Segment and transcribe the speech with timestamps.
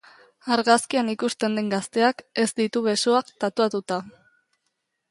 [0.53, 4.05] Argazkian ikusten den gazteak ez ditu besoak tatuatua.